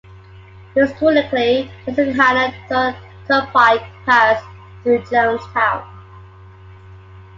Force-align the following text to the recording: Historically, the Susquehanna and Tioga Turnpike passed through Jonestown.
Historically, 0.73 1.71
the 1.85 1.93
Susquehanna 1.93 2.39
and 2.39 2.55
Tioga 2.67 2.97
Turnpike 3.27 3.83
passed 4.03 4.43
through 4.81 4.97
Jonestown. 5.03 5.85